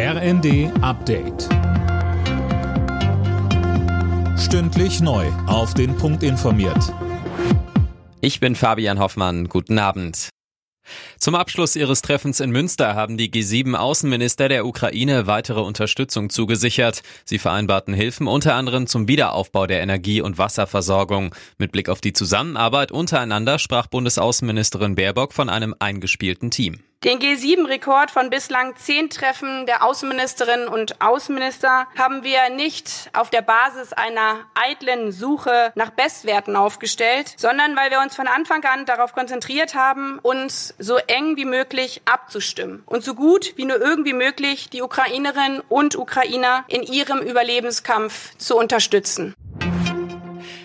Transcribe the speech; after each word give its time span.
RND 0.00 0.70
Update. 0.80 1.48
Stündlich 4.38 5.00
neu. 5.00 5.26
Auf 5.48 5.74
den 5.74 5.96
Punkt 5.96 6.22
informiert. 6.22 6.94
Ich 8.20 8.38
bin 8.38 8.54
Fabian 8.54 9.00
Hoffmann. 9.00 9.48
Guten 9.48 9.80
Abend. 9.80 10.28
Zum 11.18 11.34
Abschluss 11.34 11.74
ihres 11.74 12.00
Treffens 12.00 12.38
in 12.38 12.52
Münster 12.52 12.94
haben 12.94 13.16
die 13.16 13.28
G7-Außenminister 13.28 14.48
der 14.48 14.66
Ukraine 14.66 15.26
weitere 15.26 15.62
Unterstützung 15.62 16.30
zugesichert. 16.30 17.02
Sie 17.24 17.40
vereinbarten 17.40 17.92
Hilfen 17.92 18.28
unter 18.28 18.54
anderem 18.54 18.86
zum 18.86 19.08
Wiederaufbau 19.08 19.66
der 19.66 19.80
Energie- 19.82 20.20
und 20.20 20.38
Wasserversorgung. 20.38 21.34
Mit 21.58 21.72
Blick 21.72 21.88
auf 21.88 22.00
die 22.00 22.12
Zusammenarbeit 22.12 22.92
untereinander 22.92 23.58
sprach 23.58 23.88
Bundesaußenministerin 23.88 24.94
Baerbock 24.94 25.32
von 25.32 25.48
einem 25.48 25.74
eingespielten 25.76 26.52
Team. 26.52 26.84
Den 27.04 27.20
G7-Rekord 27.20 28.10
von 28.10 28.28
bislang 28.28 28.74
zehn 28.74 29.08
Treffen 29.08 29.66
der 29.66 29.84
Außenministerinnen 29.84 30.66
und 30.66 31.00
Außenminister 31.00 31.86
haben 31.96 32.24
wir 32.24 32.50
nicht 32.50 33.08
auf 33.12 33.30
der 33.30 33.40
Basis 33.40 33.92
einer 33.92 34.46
eitlen 34.54 35.12
Suche 35.12 35.70
nach 35.76 35.90
Bestwerten 35.90 36.56
aufgestellt, 36.56 37.34
sondern 37.36 37.76
weil 37.76 37.92
wir 37.92 38.00
uns 38.00 38.16
von 38.16 38.26
Anfang 38.26 38.64
an 38.64 38.84
darauf 38.84 39.12
konzentriert 39.12 39.76
haben, 39.76 40.18
uns 40.22 40.74
so 40.80 40.96
eng 40.96 41.36
wie 41.36 41.44
möglich 41.44 42.02
abzustimmen 42.04 42.82
und 42.84 43.04
so 43.04 43.14
gut 43.14 43.52
wie 43.54 43.64
nur 43.64 43.80
irgendwie 43.80 44.12
möglich 44.12 44.68
die 44.68 44.82
Ukrainerinnen 44.82 45.60
und 45.68 45.94
Ukrainer 45.94 46.64
in 46.66 46.82
ihrem 46.82 47.20
Überlebenskampf 47.20 48.36
zu 48.38 48.56
unterstützen. 48.56 49.36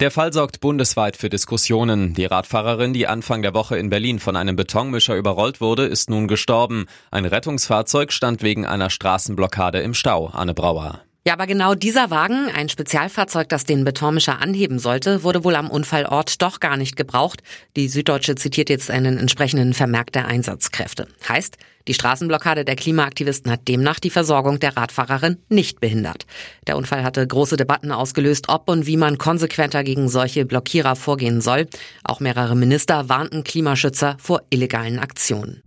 Der 0.00 0.10
Fall 0.10 0.32
sorgt 0.32 0.60
bundesweit 0.60 1.16
für 1.16 1.30
Diskussionen. 1.30 2.14
Die 2.14 2.24
Radfahrerin, 2.24 2.92
die 2.92 3.06
Anfang 3.06 3.42
der 3.42 3.54
Woche 3.54 3.78
in 3.78 3.90
Berlin 3.90 4.18
von 4.18 4.34
einem 4.34 4.56
Betonmischer 4.56 5.14
überrollt 5.16 5.60
wurde, 5.60 5.86
ist 5.86 6.10
nun 6.10 6.26
gestorben. 6.26 6.86
Ein 7.12 7.24
Rettungsfahrzeug 7.24 8.12
stand 8.12 8.42
wegen 8.42 8.66
einer 8.66 8.90
Straßenblockade 8.90 9.80
im 9.80 9.94
Stau. 9.94 10.26
Anne 10.32 10.52
Brauer. 10.52 11.02
Ja, 11.26 11.32
aber 11.32 11.46
genau 11.46 11.74
dieser 11.74 12.10
Wagen, 12.10 12.50
ein 12.54 12.68
Spezialfahrzeug, 12.68 13.48
das 13.48 13.64
den 13.64 13.86
Betonmischer 13.86 14.42
anheben 14.42 14.78
sollte, 14.78 15.22
wurde 15.22 15.42
wohl 15.42 15.56
am 15.56 15.70
Unfallort 15.70 16.42
doch 16.42 16.60
gar 16.60 16.76
nicht 16.76 16.96
gebraucht. 16.96 17.42
Die 17.76 17.88
Süddeutsche 17.88 18.34
zitiert 18.34 18.68
jetzt 18.68 18.90
einen 18.90 19.16
entsprechenden 19.16 19.72
Vermerk 19.72 20.12
der 20.12 20.26
Einsatzkräfte. 20.26 21.08
Heißt, 21.26 21.56
die 21.88 21.94
Straßenblockade 21.94 22.66
der 22.66 22.76
Klimaaktivisten 22.76 23.50
hat 23.50 23.68
demnach 23.68 24.00
die 24.00 24.10
Versorgung 24.10 24.60
der 24.60 24.76
Radfahrerin 24.76 25.38
nicht 25.48 25.80
behindert. 25.80 26.26
Der 26.66 26.76
Unfall 26.76 27.02
hatte 27.02 27.26
große 27.26 27.56
Debatten 27.56 27.90
ausgelöst, 27.90 28.50
ob 28.50 28.68
und 28.68 28.86
wie 28.86 28.98
man 28.98 29.16
konsequenter 29.16 29.82
gegen 29.82 30.10
solche 30.10 30.44
Blockierer 30.44 30.94
vorgehen 30.94 31.40
soll. 31.40 31.68
Auch 32.04 32.20
mehrere 32.20 32.54
Minister 32.54 33.08
warnten 33.08 33.44
Klimaschützer 33.44 34.18
vor 34.18 34.42
illegalen 34.50 34.98
Aktionen. 34.98 35.62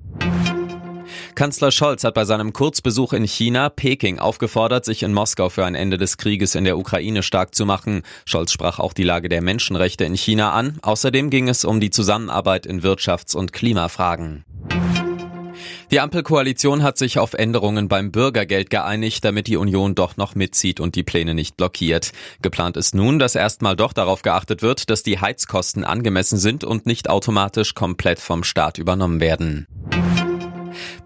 Kanzler 1.36 1.72
Scholz 1.72 2.03
hat 2.03 2.13
bei 2.13 2.25
seinem 2.25 2.53
Kurzbesuch 2.53 3.13
in 3.13 3.23
China 3.23 3.69
Peking 3.69 4.19
aufgefordert, 4.19 4.86
sich 4.86 5.03
in 5.03 5.13
Moskau 5.13 5.50
für 5.50 5.66
ein 5.66 5.75
Ende 5.75 5.97
des 5.97 6.17
Krieges 6.17 6.55
in 6.55 6.63
der 6.63 6.77
Ukraine 6.77 7.23
stark 7.23 7.55
zu 7.55 7.66
machen. 7.66 8.03
Scholz 8.25 8.52
sprach 8.52 8.80
auch 8.80 8.94
die 8.94 9.03
Lage 9.03 9.30
der 9.30 9.41
Menschenrechte 9.41 10.05
in 10.05 10.16
China 10.16 10.52
an. 10.52 10.80
Außerdem 10.81 11.30
ging 11.30 11.50
es 11.50 11.66
um 11.66 11.80
die 11.80 11.91
Zusammenarbeit 11.91 12.66
in 12.66 12.81
Wirtschafts- 12.81 13.35
und 13.35 13.53
Klimafragen. 13.53 14.44
Die 15.89 16.02
Ampelkoalition 16.02 16.83
hat 16.83 16.97
sich 16.97 17.17
auf 17.17 17.33
Änderungen 17.33 17.88
beim 17.88 18.11
Bürgergeld 18.11 18.69
geeinigt, 18.69 19.23
damit 19.23 19.47
die 19.47 19.55
Union 19.55 19.95
doch 19.95 20.17
noch 20.17 20.35
mitzieht 20.35 20.81
und 20.81 20.95
die 20.95 21.03
Pläne 21.03 21.33
nicht 21.33 21.55
blockiert. 21.55 22.11
Geplant 22.41 22.75
ist 22.75 22.94
nun, 22.94 23.19
dass 23.19 23.35
erstmal 23.35 23.78
doch 23.78 23.94
darauf 23.94 24.22
geachtet 24.22 24.61
wird, 24.61 24.89
dass 24.89 25.03
die 25.03 25.19
Heizkosten 25.19 25.85
angemessen 25.85 26.38
sind 26.38 26.66
und 26.66 26.85
nicht 26.85 27.09
automatisch 27.09 27.73
komplett 27.73 28.19
vom 28.19 28.44
Staat 28.44 28.80
übernommen 28.80 29.22
werden. 29.22 29.66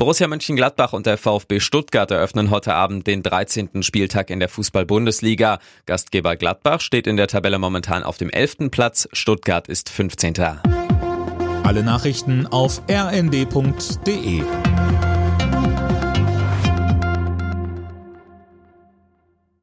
Borussia 0.01 0.27
Mönchengladbach 0.27 0.93
und 0.93 1.05
der 1.05 1.15
VfB 1.15 1.59
Stuttgart 1.59 2.09
eröffnen 2.09 2.49
heute 2.49 2.73
Abend 2.73 3.05
den 3.05 3.21
13. 3.21 3.83
Spieltag 3.83 4.31
in 4.31 4.39
der 4.39 4.49
Fußball-Bundesliga. 4.49 5.59
Gastgeber 5.85 6.35
Gladbach 6.37 6.81
steht 6.81 7.05
in 7.05 7.17
der 7.17 7.27
Tabelle 7.27 7.59
momentan 7.59 8.01
auf 8.01 8.17
dem 8.17 8.31
11. 8.31 8.71
Platz, 8.71 9.07
Stuttgart 9.13 9.67
ist 9.67 9.89
15. 9.89 10.33
Alle 11.61 11.83
Nachrichten 11.83 12.47
auf 12.47 12.81
rnd.de 12.89 14.41